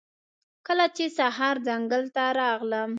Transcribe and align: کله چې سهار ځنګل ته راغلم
کله 0.67 0.85
چې 0.95 1.05
سهار 1.17 1.55
ځنګل 1.67 2.03
ته 2.15 2.23
راغلم 2.39 2.89